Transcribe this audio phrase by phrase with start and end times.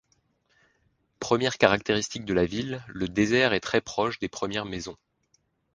[1.19, 4.97] Première caractéristique de la ville, le désert est très proche des premières maisons.